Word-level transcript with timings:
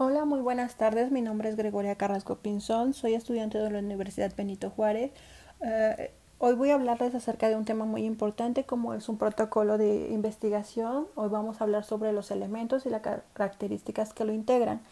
Hola, 0.00 0.24
muy 0.24 0.40
buenas 0.40 0.76
tardes. 0.76 1.10
Mi 1.10 1.22
nombre 1.22 1.48
es 1.48 1.56
Gregoria 1.56 1.96
Carrasco 1.96 2.36
Pinzón. 2.36 2.94
Soy 2.94 3.14
estudiante 3.14 3.58
de 3.58 3.68
la 3.68 3.80
Universidad 3.80 4.32
Benito 4.36 4.70
Juárez. 4.70 5.10
Eh, 5.60 6.12
hoy 6.38 6.54
voy 6.54 6.70
a 6.70 6.74
hablarles 6.74 7.16
acerca 7.16 7.48
de 7.48 7.56
un 7.56 7.64
tema 7.64 7.84
muy 7.84 8.04
importante 8.04 8.62
como 8.62 8.94
es 8.94 9.08
un 9.08 9.18
protocolo 9.18 9.76
de 9.76 10.10
investigación. 10.10 11.08
Hoy 11.16 11.28
vamos 11.30 11.60
a 11.60 11.64
hablar 11.64 11.82
sobre 11.82 12.12
los 12.12 12.30
elementos 12.30 12.86
y 12.86 12.90
las 12.90 13.02
características 13.32 14.14
que 14.14 14.24
lo 14.24 14.32
integran. 14.32 14.82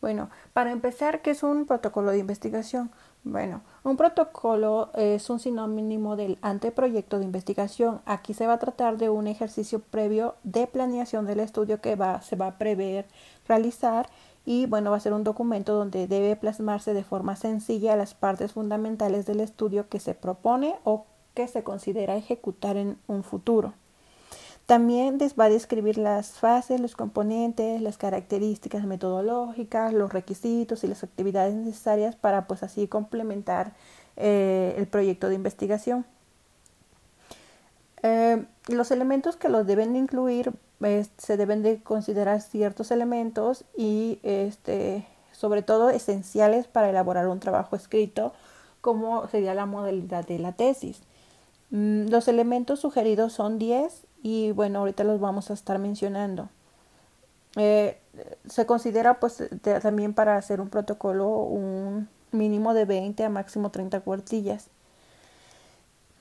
Bueno, 0.00 0.30
para 0.54 0.72
empezar, 0.72 1.20
¿qué 1.20 1.32
es 1.32 1.42
un 1.42 1.66
protocolo 1.66 2.10
de 2.10 2.20
investigación? 2.20 2.90
Bueno, 3.22 3.60
un 3.82 3.98
protocolo 3.98 4.90
es 4.94 5.28
un 5.28 5.40
sinónimo 5.40 6.16
del 6.16 6.38
anteproyecto 6.40 7.18
de 7.18 7.26
investigación. 7.26 8.00
Aquí 8.06 8.32
se 8.32 8.46
va 8.46 8.54
a 8.54 8.58
tratar 8.58 8.96
de 8.96 9.10
un 9.10 9.26
ejercicio 9.26 9.80
previo 9.80 10.36
de 10.42 10.66
planeación 10.66 11.26
del 11.26 11.40
estudio 11.40 11.82
que 11.82 11.96
va, 11.96 12.22
se 12.22 12.36
va 12.36 12.46
a 12.46 12.58
prever 12.58 13.04
realizar 13.46 14.08
y 14.46 14.66
bueno, 14.66 14.90
va 14.90 14.98
a 14.98 15.00
ser 15.00 15.12
un 15.12 15.24
documento 15.24 15.74
donde 15.74 16.06
debe 16.06 16.36
plasmarse 16.36 16.92
de 16.92 17.04
forma 17.04 17.36
sencilla 17.36 17.96
las 17.96 18.14
partes 18.14 18.52
fundamentales 18.52 19.26
del 19.26 19.40
estudio 19.40 19.88
que 19.88 20.00
se 20.00 20.14
propone 20.14 20.76
o 20.84 21.06
que 21.34 21.48
se 21.48 21.62
considera 21.62 22.16
ejecutar 22.16 22.76
en 22.76 22.98
un 23.06 23.24
futuro. 23.24 23.74
También 24.66 25.18
va 25.38 25.44
a 25.44 25.50
describir 25.50 25.98
las 25.98 26.32
fases, 26.32 26.80
los 26.80 26.96
componentes, 26.96 27.82
las 27.82 27.98
características 27.98 28.84
metodológicas, 28.84 29.92
los 29.92 30.12
requisitos 30.12 30.84
y 30.84 30.86
las 30.86 31.04
actividades 31.04 31.54
necesarias 31.54 32.16
para 32.16 32.46
pues 32.46 32.62
así 32.62 32.88
complementar 32.88 33.74
eh, 34.16 34.74
el 34.78 34.86
proyecto 34.86 35.28
de 35.28 35.34
investigación. 35.34 36.06
Eh, 38.02 38.44
los 38.68 38.90
elementos 38.90 39.36
que 39.36 39.50
los 39.50 39.66
deben 39.66 39.96
incluir 39.96 40.52
se 41.18 41.36
deben 41.36 41.62
de 41.62 41.82
considerar 41.82 42.40
ciertos 42.40 42.90
elementos 42.90 43.64
y 43.76 44.18
este, 44.22 45.06
sobre 45.32 45.62
todo 45.62 45.90
esenciales 45.90 46.66
para 46.66 46.90
elaborar 46.90 47.28
un 47.28 47.40
trabajo 47.40 47.76
escrito, 47.76 48.32
como 48.80 49.26
sería 49.28 49.54
la 49.54 49.66
modalidad 49.66 50.26
de 50.26 50.38
la 50.38 50.52
tesis. 50.52 51.00
Mm, 51.70 52.08
los 52.08 52.28
elementos 52.28 52.80
sugeridos 52.80 53.32
son 53.32 53.58
10 53.58 54.06
y 54.22 54.52
bueno, 54.52 54.80
ahorita 54.80 55.04
los 55.04 55.20
vamos 55.20 55.50
a 55.50 55.54
estar 55.54 55.78
mencionando. 55.78 56.48
Eh, 57.56 57.98
se 58.48 58.66
considera 58.66 59.20
pues 59.20 59.42
también 59.82 60.12
para 60.12 60.36
hacer 60.36 60.60
un 60.60 60.68
protocolo 60.68 61.28
un 61.28 62.08
mínimo 62.32 62.74
de 62.74 62.84
20 62.84 63.24
a 63.24 63.28
máximo 63.28 63.70
30 63.70 64.00
cuartillas. 64.00 64.68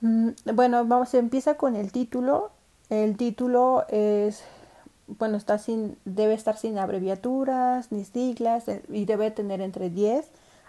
Mm, 0.01 0.29
bueno, 0.53 0.85
vamos, 0.85 1.13
empieza 1.13 1.55
con 1.55 1.75
el 1.75 1.91
título 1.91 2.51
el 2.89 3.17
título 3.17 3.85
es, 3.89 4.43
bueno, 5.19 5.37
está 5.37 5.57
sin, 5.57 5.97
debe 6.05 6.33
estar 6.33 6.57
sin 6.57 6.77
abreviaturas 6.77 7.91
ni 7.91 8.05
siglas 8.05 8.67
eh, 8.67 8.83
y 8.89 9.05
debe 9.05 9.31
tener 9.31 9.61
entre 9.61 9.89
10 9.89 10.25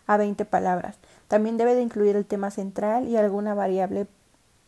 a 0.06 0.16
20 0.16 0.44
palabras. 0.44 0.96
También 1.28 1.56
debe 1.56 1.74
de 1.74 1.82
incluir 1.82 2.16
el 2.16 2.26
tema 2.26 2.50
central 2.50 3.08
y 3.08 3.16
alguna 3.16 3.54
variable 3.54 4.06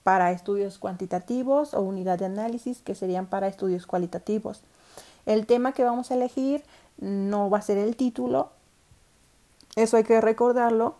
para 0.02 0.30
estudios 0.30 0.78
cuantitativos 0.78 1.74
o 1.74 1.80
unidad 1.80 2.18
de 2.18 2.26
análisis 2.26 2.80
que 2.80 2.94
serían 2.94 3.26
para 3.26 3.48
estudios 3.48 3.86
cualitativos. 3.86 4.62
El 5.26 5.46
tema 5.46 5.72
que 5.72 5.84
vamos 5.84 6.10
a 6.10 6.14
elegir 6.14 6.62
no 6.98 7.50
va 7.50 7.58
a 7.58 7.62
ser 7.62 7.78
el 7.78 7.96
título, 7.96 8.50
eso 9.74 9.96
hay 9.96 10.04
que 10.04 10.20
recordarlo. 10.20 10.96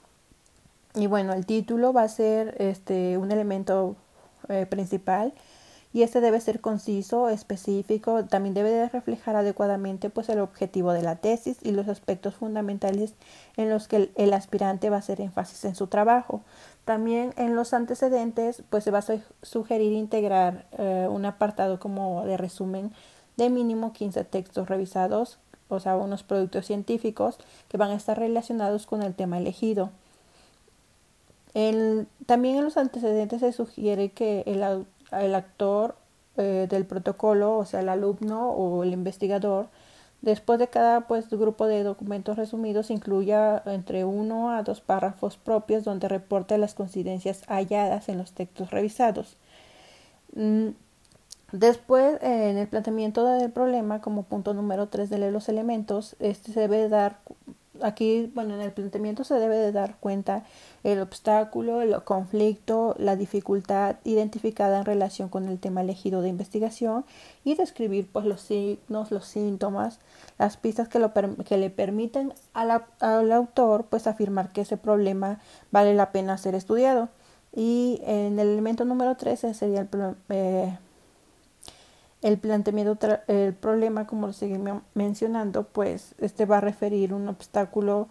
Y 0.94 1.06
bueno, 1.06 1.32
el 1.32 1.46
título 1.46 1.92
va 1.92 2.02
a 2.02 2.08
ser 2.08 2.56
este, 2.58 3.16
un 3.16 3.30
elemento 3.30 3.96
eh, 4.48 4.66
principal 4.66 5.34
y 5.96 6.02
este 6.02 6.20
debe 6.20 6.42
ser 6.42 6.60
conciso, 6.60 7.30
específico, 7.30 8.26
también 8.26 8.52
debe 8.52 8.68
de 8.68 8.86
reflejar 8.86 9.34
adecuadamente 9.34 10.10
pues 10.10 10.28
el 10.28 10.40
objetivo 10.40 10.92
de 10.92 11.00
la 11.00 11.16
tesis 11.16 11.56
y 11.62 11.70
los 11.70 11.88
aspectos 11.88 12.34
fundamentales 12.34 13.14
en 13.56 13.70
los 13.70 13.88
que 13.88 14.10
el, 14.14 14.34
aspirante 14.34 14.90
va 14.90 14.96
a 14.96 14.98
hacer 14.98 15.22
énfasis 15.22 15.64
en 15.64 15.74
su 15.74 15.86
trabajo. 15.86 16.42
También 16.84 17.32
en 17.38 17.56
los 17.56 17.72
antecedentes 17.72 18.62
pues 18.68 18.84
se 18.84 18.90
va 18.90 18.98
a 18.98 19.04
sugerir 19.40 19.94
integrar 19.94 20.66
eh, 20.76 21.08
un 21.10 21.24
apartado 21.24 21.80
como 21.80 22.26
de 22.26 22.36
resumen 22.36 22.92
de 23.38 23.48
mínimo 23.48 23.94
15 23.94 24.22
textos 24.24 24.68
revisados, 24.68 25.38
o 25.70 25.80
sea, 25.80 25.96
unos 25.96 26.24
productos 26.24 26.66
científicos 26.66 27.38
que 27.70 27.78
van 27.78 27.88
a 27.92 27.96
estar 27.96 28.18
relacionados 28.18 28.84
con 28.84 29.02
el 29.02 29.14
tema 29.14 29.38
elegido. 29.38 29.92
también 32.26 32.56
en 32.56 32.64
los 32.64 32.76
antecedentes 32.76 33.40
se 33.40 33.52
sugiere 33.52 34.10
que 34.10 34.42
el, 34.44 34.62
el 35.12 35.34
actor 35.34 35.96
eh, 36.36 36.66
del 36.68 36.84
protocolo, 36.84 37.56
o 37.58 37.64
sea, 37.64 37.80
el 37.80 37.88
alumno 37.88 38.50
o 38.50 38.82
el 38.82 38.92
investigador, 38.92 39.68
después 40.22 40.58
de 40.58 40.68
cada 40.68 41.02
pues, 41.06 41.30
grupo 41.30 41.66
de 41.66 41.82
documentos 41.82 42.36
resumidos, 42.36 42.90
incluya 42.90 43.62
entre 43.66 44.04
uno 44.04 44.50
a 44.50 44.62
dos 44.62 44.80
párrafos 44.80 45.36
propios 45.36 45.84
donde 45.84 46.08
reporte 46.08 46.58
las 46.58 46.74
coincidencias 46.74 47.42
halladas 47.48 48.08
en 48.08 48.18
los 48.18 48.32
textos 48.32 48.70
revisados. 48.70 49.36
Mm, 50.34 50.70
después, 51.52 52.18
en 52.22 52.58
el 52.58 52.68
planteamiento 52.68 53.24
del 53.24 53.50
problema, 53.50 54.00
como 54.00 54.24
punto 54.24 54.52
número 54.54 54.88
tres 54.88 55.10
de 55.10 55.30
los 55.30 55.48
elementos, 55.48 56.16
este 56.18 56.52
se 56.52 56.60
debe 56.60 56.88
dar 56.88 57.20
aquí, 57.86 58.30
bueno, 58.34 58.54
en 58.54 58.60
el 58.60 58.72
planteamiento 58.72 59.24
se 59.24 59.34
debe 59.34 59.56
de 59.56 59.72
dar 59.72 59.96
cuenta 59.98 60.44
el 60.84 61.00
obstáculo, 61.00 61.82
el 61.82 62.02
conflicto, 62.02 62.94
la 62.98 63.16
dificultad 63.16 63.96
identificada 64.04 64.78
en 64.78 64.84
relación 64.84 65.28
con 65.28 65.48
el 65.48 65.58
tema 65.58 65.80
elegido 65.80 66.20
de 66.20 66.28
investigación 66.28 67.04
y 67.44 67.54
describir 67.54 68.08
pues 68.12 68.26
los 68.26 68.40
signos, 68.40 69.10
los 69.10 69.26
síntomas, 69.26 70.00
las 70.38 70.56
pistas 70.56 70.88
que, 70.88 70.98
lo, 70.98 71.12
que 71.12 71.56
le 71.56 71.70
permiten 71.70 72.34
al 72.52 73.32
autor 73.32 73.84
pues 73.84 74.06
afirmar 74.06 74.52
que 74.52 74.62
ese 74.62 74.76
problema 74.76 75.40
vale 75.70 75.94
la 75.94 76.12
pena 76.12 76.38
ser 76.38 76.54
estudiado. 76.54 77.08
Y 77.54 78.02
en 78.04 78.38
el 78.38 78.48
elemento 78.48 78.84
número 78.84 79.16
13 79.16 79.54
sería 79.54 79.80
el, 79.80 79.88
eh, 80.28 80.76
el 82.22 82.38
planteamiento, 82.38 82.98
el 83.28 83.54
problema, 83.54 84.06
como 84.06 84.28
lo 84.28 84.32
seguimos 84.32 84.82
mencionando, 84.94 85.64
pues 85.64 86.14
este 86.18 86.46
va 86.46 86.58
a 86.58 86.60
referir 86.60 87.12
un 87.12 87.28
obstáculo 87.28 88.08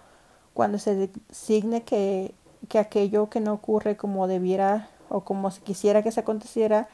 cuando 0.53 0.77
se 0.79 0.95
designe 0.95 1.83
que, 1.83 2.33
que 2.69 2.79
aquello 2.79 3.29
que 3.29 3.41
no 3.41 3.53
ocurre 3.53 3.97
como 3.97 4.27
debiera 4.27 4.89
o 5.09 5.21
como 5.21 5.51
se 5.51 5.61
quisiera 5.61 6.01
que 6.03 6.11
se 6.11 6.21
aconteciera 6.21 6.87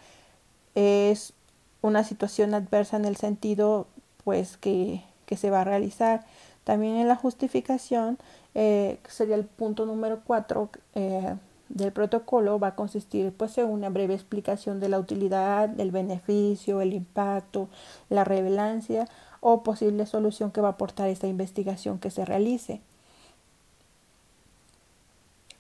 es 0.75 1.33
una 1.81 2.03
situación 2.03 2.53
adversa 2.53 2.97
en 2.97 3.05
el 3.05 3.17
sentido 3.17 3.88
pues 4.23 4.57
que, 4.57 5.03
que 5.25 5.38
se 5.38 5.49
va 5.49 5.61
a 5.61 5.66
realizar. 5.66 6.25
También 6.63 6.95
en 6.95 7.07
la 7.07 7.16
justificación 7.16 8.17
eh, 8.53 8.99
sería 9.07 9.35
el 9.35 9.45
punto 9.45 9.85
número 9.85 10.22
cuatro 10.25 10.69
eh, 10.93 11.35
del 11.73 11.91
protocolo 11.91 12.59
va 12.59 12.69
a 12.69 12.75
consistir 12.75 13.33
pues 13.33 13.57
en 13.57 13.67
una 13.67 13.89
breve 13.89 14.13
explicación 14.13 14.79
de 14.79 14.89
la 14.89 14.99
utilidad, 14.99 15.69
del 15.69 15.91
beneficio, 15.91 16.81
el 16.81 16.93
impacto, 16.93 17.69
la 18.09 18.23
relevancia 18.23 19.07
o 19.39 19.63
posible 19.63 20.05
solución 20.05 20.51
que 20.51 20.61
va 20.61 20.69
a 20.69 20.71
aportar 20.71 21.09
esta 21.09 21.27
investigación 21.27 21.99
que 21.99 22.11
se 22.11 22.25
realice. 22.25 22.81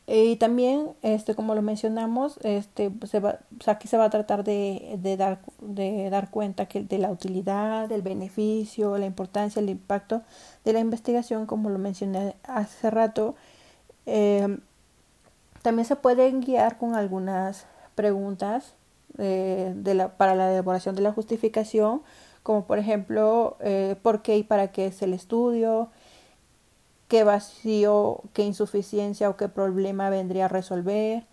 Y 0.07 0.35
también, 0.35 0.89
este, 1.03 1.35
como 1.35 1.55
lo 1.55 1.61
mencionamos, 1.61 2.37
este, 2.43 2.91
se 3.07 3.19
va, 3.21 3.39
aquí 3.65 3.87
se 3.87 3.97
va 3.97 4.05
a 4.05 4.09
tratar 4.09 4.43
de, 4.43 4.97
de, 4.99 5.15
dar, 5.15 5.39
de 5.61 6.09
dar 6.09 6.29
cuenta 6.29 6.65
que 6.65 6.83
de 6.83 6.97
la 6.97 7.09
utilidad, 7.11 7.87
del 7.87 8.01
beneficio, 8.01 8.97
la 8.97 9.05
importancia, 9.05 9.61
el 9.61 9.69
impacto 9.69 10.21
de 10.65 10.73
la 10.73 10.79
investigación, 10.79 11.45
como 11.45 11.69
lo 11.69 11.79
mencioné 11.79 12.35
hace 12.43 12.89
rato. 12.89 13.35
Eh, 14.05 14.57
también 15.61 15.85
se 15.85 15.95
pueden 15.95 16.41
guiar 16.41 16.77
con 16.77 16.95
algunas 16.95 17.65
preguntas 17.95 18.73
eh, 19.17 19.73
de 19.75 19.93
la, 19.93 20.17
para 20.17 20.35
la 20.35 20.51
elaboración 20.51 20.95
de 20.95 21.01
la 21.01 21.11
justificación, 21.11 22.01
como 22.43 22.65
por 22.65 22.79
ejemplo, 22.79 23.57
eh, 23.59 23.95
¿por 24.01 24.21
qué 24.21 24.37
y 24.37 24.43
para 24.43 24.71
qué 24.71 24.87
es 24.87 25.01
el 25.01 25.13
estudio? 25.13 25.89
¿Qué 27.07 27.23
vacío, 27.23 28.21
qué 28.33 28.43
insuficiencia 28.43 29.29
o 29.29 29.35
qué 29.35 29.49
problema 29.49 30.09
vendría 30.09 30.45
a 30.45 30.47
resolver? 30.47 31.25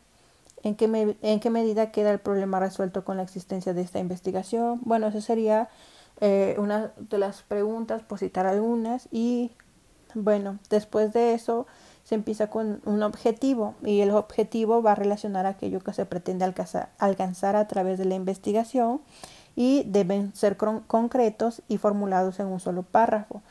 ¿En 0.64 0.74
qué, 0.74 1.16
¿En 1.22 1.40
qué 1.40 1.50
medida 1.50 1.92
queda 1.92 2.10
el 2.10 2.18
problema 2.18 2.58
resuelto 2.58 3.04
con 3.04 3.16
la 3.16 3.22
existencia 3.22 3.72
de 3.74 3.82
esta 3.82 4.00
investigación? 4.00 4.80
Bueno, 4.82 5.06
esa 5.06 5.20
sería 5.20 5.68
eh, 6.20 6.56
una 6.58 6.92
de 6.96 7.18
las 7.18 7.42
preguntas, 7.42 8.02
por 8.02 8.18
citar 8.18 8.46
algunas. 8.46 9.08
Y 9.12 9.52
bueno, 10.14 10.58
después 10.68 11.12
de 11.12 11.34
eso 11.34 11.66
se 12.08 12.14
empieza 12.14 12.46
con 12.46 12.80
un 12.86 13.02
objetivo 13.02 13.74
y 13.84 14.00
el 14.00 14.12
objetivo 14.12 14.80
va 14.82 14.92
a 14.92 14.94
relacionar 14.94 15.44
aquello 15.44 15.80
que 15.80 15.92
se 15.92 16.06
pretende 16.06 16.46
alcanzar, 16.46 17.54
a 17.54 17.68
través 17.68 17.98
de 17.98 18.06
la 18.06 18.14
investigación 18.14 19.02
y 19.54 19.82
deben 19.84 20.34
ser 20.34 20.56
concretos 20.56 21.60
y 21.68 21.76
formulados 21.76 22.40
en 22.40 22.46
un 22.46 22.60
solo 22.60 22.82
párrafo. 22.82 23.42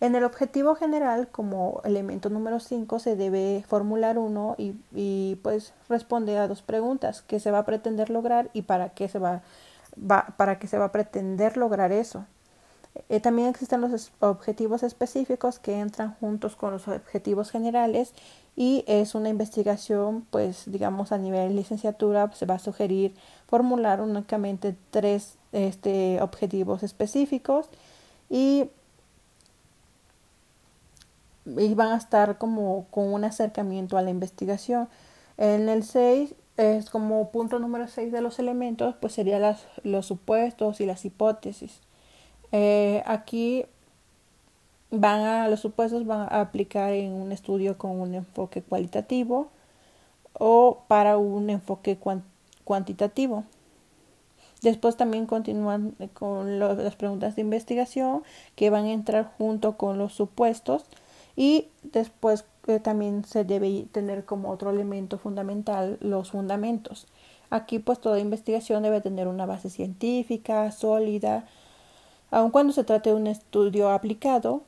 En 0.00 0.14
el 0.14 0.24
objetivo 0.24 0.76
general, 0.76 1.28
como 1.28 1.82
elemento 1.84 2.30
número 2.30 2.58
5, 2.58 3.00
se 3.00 3.16
debe 3.16 3.62
formular 3.68 4.16
uno 4.16 4.54
y, 4.56 4.76
y, 4.94 5.38
pues 5.42 5.74
responder 5.90 6.38
a 6.38 6.48
dos 6.48 6.62
preguntas, 6.62 7.20
¿qué 7.20 7.38
se 7.38 7.50
va 7.50 7.58
a 7.58 7.66
pretender 7.66 8.08
lograr 8.08 8.48
y 8.54 8.62
para 8.62 8.88
qué 8.88 9.10
se 9.10 9.18
va, 9.18 9.42
para 10.38 10.58
qué 10.58 10.68
se 10.68 10.78
va 10.78 10.86
a 10.86 10.92
pretender 10.92 11.58
lograr 11.58 11.92
eso? 11.92 12.24
Eh, 13.08 13.20
también 13.20 13.48
existen 13.48 13.80
los 13.80 14.12
objetivos 14.20 14.82
específicos 14.82 15.58
que 15.58 15.78
entran 15.78 16.14
juntos 16.14 16.56
con 16.56 16.72
los 16.72 16.88
objetivos 16.88 17.50
generales 17.50 18.12
y 18.56 18.84
es 18.86 19.14
una 19.14 19.28
investigación, 19.28 20.26
pues 20.30 20.64
digamos 20.66 21.12
a 21.12 21.18
nivel 21.18 21.56
licenciatura 21.56 22.30
se 22.32 22.46
va 22.46 22.54
a 22.54 22.58
sugerir 22.58 23.14
formular 23.46 24.00
únicamente 24.00 24.76
tres 24.90 25.36
este, 25.52 26.20
objetivos 26.22 26.82
específicos 26.82 27.68
y, 28.30 28.70
y, 31.44 31.74
van 31.74 31.92
a 31.92 31.96
estar 31.96 32.38
como 32.38 32.86
con 32.90 33.12
un 33.12 33.24
acercamiento 33.24 33.98
a 33.98 34.02
la 34.02 34.10
investigación. 34.10 34.88
En 35.36 35.68
el 35.68 35.84
6 35.84 36.34
es 36.56 36.90
como 36.90 37.30
punto 37.30 37.58
número 37.58 37.88
6 37.88 38.10
de 38.10 38.22
los 38.22 38.38
elementos, 38.38 38.94
pues 39.00 39.12
serían 39.12 39.56
los 39.84 40.06
supuestos 40.06 40.80
y 40.80 40.86
las 40.86 41.04
hipótesis. 41.04 41.80
Eh, 42.52 43.02
aquí 43.06 43.66
van 44.90 45.20
a 45.20 45.48
los 45.48 45.60
supuestos 45.60 46.06
van 46.06 46.20
a 46.20 46.40
aplicar 46.40 46.92
en 46.92 47.12
un 47.12 47.32
estudio 47.32 47.76
con 47.76 48.00
un 48.00 48.14
enfoque 48.14 48.62
cualitativo 48.62 49.48
o 50.32 50.82
para 50.88 51.18
un 51.18 51.50
enfoque 51.50 51.98
cuantitativo. 52.64 53.44
Después 54.62 54.96
también 54.96 55.26
continúan 55.26 55.94
con 56.14 56.58
las 56.58 56.96
preguntas 56.96 57.36
de 57.36 57.42
investigación 57.42 58.22
que 58.54 58.70
van 58.70 58.86
a 58.86 58.92
entrar 58.92 59.32
junto 59.36 59.76
con 59.76 59.98
los 59.98 60.14
supuestos 60.14 60.86
y 61.36 61.68
después 61.82 62.44
eh, 62.66 62.80
también 62.80 63.24
se 63.24 63.44
debe 63.44 63.86
tener 63.92 64.24
como 64.24 64.50
otro 64.50 64.70
elemento 64.70 65.18
fundamental 65.18 65.98
los 66.00 66.30
fundamentos. 66.30 67.06
Aquí 67.50 67.78
pues 67.78 68.00
toda 68.00 68.18
investigación 68.18 68.82
debe 68.82 69.00
tener 69.00 69.28
una 69.28 69.46
base 69.46 69.70
científica 69.70 70.72
sólida, 70.72 71.44
aun 72.36 72.50
cuando 72.50 72.74
se 72.74 72.84
trate 72.84 73.08
de 73.08 73.16
un 73.16 73.26
estudio 73.26 73.88
aplicado, 73.88 74.60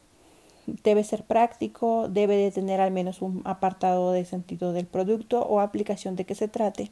debe 0.84 1.04
ser 1.04 1.22
práctico, 1.24 2.08
debe 2.08 2.36
de 2.36 2.50
tener 2.50 2.80
al 2.80 2.90
menos 2.90 3.20
un 3.20 3.42
apartado 3.44 4.12
de 4.12 4.24
sentido 4.24 4.72
del 4.72 4.86
producto 4.86 5.42
o 5.42 5.60
aplicación 5.60 6.16
de 6.16 6.24
que 6.24 6.34
se 6.34 6.48
trate. 6.48 6.90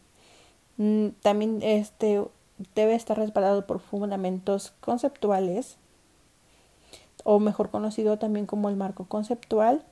Mm, 0.77 1.09
también 1.23 1.63
este 1.63 2.23
debe 2.75 2.95
estar 2.95 3.17
respaldado 3.17 3.67
por 3.67 3.81
fundamentos 3.81 4.75
conceptuales 4.81 5.79
o 7.25 7.39
mejor 7.39 7.71
conocido 7.71 8.19
también 8.19 8.45
como 8.45 8.69
el 8.69 8.77
marco 8.77 9.07
conceptual 9.07 9.83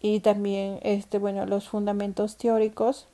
y 0.00 0.18
también 0.18 0.80
este 0.82 1.18
bueno 1.18 1.46
los 1.46 1.68
fundamentos 1.68 2.36
teóricos 2.36 3.06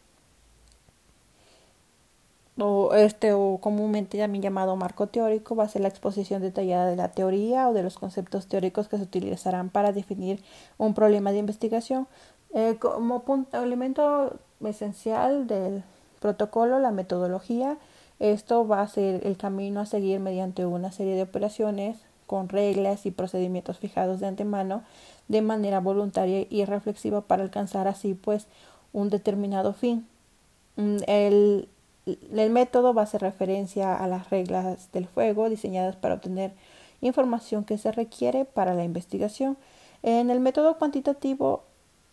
o 2.58 2.94
este 2.94 3.32
o 3.32 3.58
comúnmente 3.60 4.18
también 4.18 4.42
llamado 4.42 4.76
marco 4.76 5.06
teórico 5.06 5.54
va 5.56 5.64
a 5.64 5.68
ser 5.68 5.82
la 5.82 5.88
exposición 5.88 6.42
detallada 6.42 6.86
de 6.86 6.96
la 6.96 7.10
teoría 7.12 7.68
o 7.68 7.72
de 7.72 7.82
los 7.82 7.98
conceptos 7.98 8.46
teóricos 8.46 8.88
que 8.88 8.96
se 8.96 9.04
utilizarán 9.04 9.70
para 9.70 9.92
definir 9.92 10.42
un 10.76 10.94
problema 10.94 11.32
de 11.32 11.38
investigación. 11.38 12.08
Eh, 12.54 12.76
como 12.80 13.22
punto, 13.22 13.62
elemento 13.62 14.38
esencial 14.64 15.46
del 15.46 15.84
protocolo 16.20 16.78
la 16.78 16.90
metodología 16.90 17.78
esto 18.18 18.66
va 18.66 18.82
a 18.82 18.88
ser 18.88 19.26
el 19.26 19.36
camino 19.36 19.80
a 19.80 19.86
seguir 19.86 20.18
mediante 20.18 20.66
una 20.66 20.90
serie 20.90 21.14
de 21.14 21.22
operaciones 21.22 21.98
con 22.26 22.48
reglas 22.48 23.06
y 23.06 23.10
procedimientos 23.10 23.78
fijados 23.78 24.20
de 24.20 24.26
antemano 24.26 24.82
de 25.28 25.40
manera 25.40 25.80
voluntaria 25.80 26.46
y 26.50 26.64
reflexiva 26.64 27.20
para 27.22 27.42
alcanzar 27.42 27.86
así 27.86 28.14
pues 28.14 28.46
un 28.92 29.08
determinado 29.08 29.72
fin. 29.72 30.06
Mm, 30.76 30.96
el 31.06 31.68
el 32.34 32.50
método 32.50 32.94
va 32.94 33.02
a 33.02 33.04
hacer 33.04 33.20
referencia 33.20 33.96
a 33.96 34.06
las 34.06 34.30
reglas 34.30 34.90
del 34.92 35.06
juego 35.06 35.48
diseñadas 35.48 35.96
para 35.96 36.14
obtener 36.14 36.52
información 37.00 37.64
que 37.64 37.78
se 37.78 37.92
requiere 37.92 38.44
para 38.44 38.74
la 38.74 38.84
investigación. 38.84 39.56
En 40.02 40.30
el 40.30 40.40
método 40.40 40.78
cuantitativo, 40.78 41.64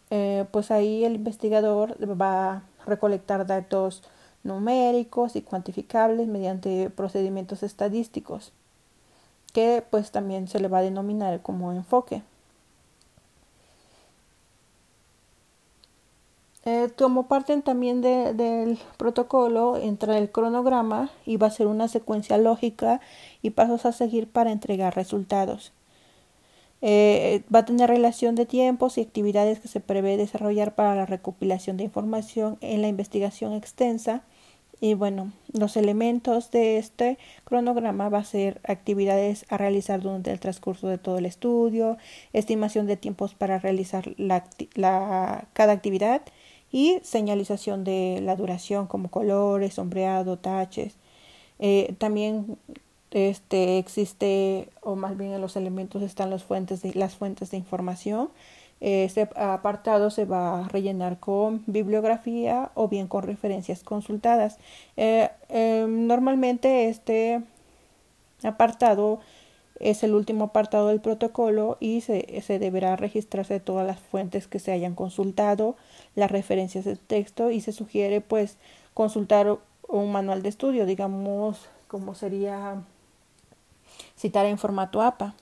eh, 0.10 0.46
pues 0.52 0.72
ahí 0.72 1.04
el 1.04 1.16
investigador 1.16 1.96
va 2.20 2.52
a 2.52 2.64
recolectar 2.86 3.46
datos 3.46 4.04
numéricos 4.44 5.36
y 5.36 5.42
cuantificables 5.42 6.28
mediante 6.28 6.90
procedimientos 6.90 7.64
estadísticos, 7.64 8.54
que 9.54 9.84
pues 9.90 10.12
también 10.12 10.48
se 10.48 10.60
le 10.60 10.68
va 10.68 10.80
a 10.80 10.84
denominar 10.84 11.42
como 11.42 11.72
enfoque. 11.72 12.22
Eh, 16.68 16.90
como 16.98 17.28
parte 17.28 17.56
también 17.62 18.02
del 18.02 18.80
protocolo 18.98 19.78
entra 19.78 20.18
el 20.18 20.32
cronograma 20.32 21.12
y 21.24 21.38
va 21.38 21.46
a 21.46 21.52
ser 21.52 21.68
una 21.68 21.88
secuencia 21.88 22.40
lógica 22.40 23.02
y 23.44 23.52
pasos 23.52 23.86
a 23.86 23.92
seguir 23.92 24.28
para 24.28 24.52
entregar 24.52 24.96
resultados. 24.96 25.74
Eh, 26.82 27.44
va 27.54 27.60
a 27.60 27.66
tener 27.66 27.90
relación 27.90 28.34
de 28.34 28.48
tiempos 28.48 28.98
y 28.98 29.02
actividades 29.02 29.60
que 29.60 29.68
se 29.68 29.80
prevé 29.80 30.18
desarrollar 30.18 30.74
para 30.74 30.96
la 30.96 31.06
recopilación 31.06 31.78
de 31.78 31.84
información 31.84 32.58
en 32.62 32.82
la 32.82 32.88
investigación 32.88 33.54
extensa. 33.54 34.24
Y 34.82 34.94
bueno, 34.96 35.32
los 35.54 35.78
elementos 35.78 36.52
de 36.52 36.78
este 36.78 37.18
cronograma 37.44 38.10
va 38.10 38.20
a 38.20 38.24
ser 38.26 38.60
actividades 38.68 39.46
a 39.50 39.58
realizar 39.58 40.02
durante 40.02 40.32
el 40.32 40.40
transcurso 40.40 40.88
de 40.88 40.98
todo 40.98 41.18
el 41.20 41.26
estudio, 41.26 41.98
estimación 42.34 42.88
de 42.88 42.98
tiempos 42.98 43.36
para 43.36 43.60
realizar 43.60 44.16
cada 45.54 45.74
actividad, 45.74 46.24
y 46.76 47.00
señalización 47.04 47.86
de 47.86 48.20
la 48.22 48.36
duración 48.36 48.86
como 48.88 49.10
colores, 49.10 49.76
sombreado, 49.76 50.38
taches. 50.38 50.98
Eh, 51.58 51.96
también 52.00 52.58
este, 53.12 53.78
existe, 53.78 54.68
o 54.82 54.98
más 54.98 55.16
bien 55.18 55.32
en 55.32 55.40
los 55.40 55.56
elementos 55.56 56.02
están 56.02 56.30
las 56.30 56.44
fuentes 56.44 56.82
de, 56.82 56.94
las 56.94 57.16
fuentes 57.16 57.50
de 57.52 57.56
información. 57.56 58.30
Este 58.82 59.30
apartado 59.38 60.10
se 60.10 60.26
va 60.26 60.66
a 60.66 60.68
rellenar 60.68 61.18
con 61.18 61.64
bibliografía 61.66 62.72
o 62.74 62.90
bien 62.90 63.08
con 63.08 63.24
referencias 63.24 63.82
consultadas. 63.82 64.58
Eh, 64.98 65.30
em, 65.48 66.08
normalmente 66.08 66.90
este 66.90 67.42
apartado 68.44 69.22
es 69.80 70.04
el 70.04 70.14
último 70.14 70.46
apartado 70.46 70.88
del 70.88 71.02
protocolo 71.02 71.78
y 71.80 72.02
se, 72.02 72.44
deberá 72.60 72.96
registrarse 72.96 73.60
todas 73.60 73.86
las 73.86 74.00
fuentes 74.00 74.48
que 74.48 74.60
se 74.60 74.72
hayan 74.72 74.96
consultado, 74.96 75.76
las 76.16 76.32
referencias 76.32 76.86
de 76.86 76.96
texto 76.96 77.52
y 77.52 77.62
se 77.62 77.72
sugiere 77.72 78.22
pues 78.22 78.58
consultar 78.94 79.58
un 79.88 80.12
manual 80.12 80.42
de 80.42 80.50
estudio, 80.50 80.86
digamos 80.86 81.68
como 81.88 82.16
sería 82.16 82.82
citar 84.18 84.46
en 84.46 84.58
formato 84.58 85.02
APA. 85.02 85.36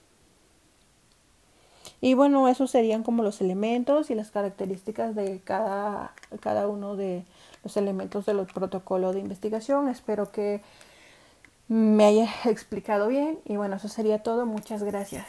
Y 2.02 2.16
bueno, 2.16 2.50
esos 2.50 2.70
serían 2.70 3.02
como 3.02 3.24
los 3.24 3.40
elementos 3.40 4.10
y 4.10 4.16
las 4.16 4.30
características 4.30 5.16
de 5.16 5.40
cada, 5.40 6.13
cada 6.42 6.68
uno 6.68 6.98
de 6.98 7.24
los 7.63 7.78
elementos 7.78 8.25
del 8.25 8.46
protocolo 8.46 9.13
de 9.13 9.22
investigación. 9.22 9.88
Espero 9.88 10.30
que 10.30 10.62
me 11.67 12.05
haya 12.05 12.29
explicado 12.46 13.08
bien 13.08 13.39
y 13.46 13.58
bueno, 13.58 13.75
eso 13.75 13.88
sería 13.88 14.20
todo. 14.24 14.46
Muchas 14.46 14.84
gracias. 14.84 15.25